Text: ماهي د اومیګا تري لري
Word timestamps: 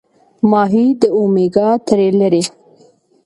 ماهي 0.51 0.85
د 1.01 1.03
اومیګا 1.17 1.67
تري 1.87 2.09
لري 2.19 2.43